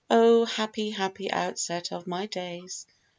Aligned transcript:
Oh, 0.09 0.45
happy, 0.45 0.89
happy 0.89 1.29
outset 1.29 1.91
of 1.91 2.07
my 2.07 2.25
days! 2.25 2.87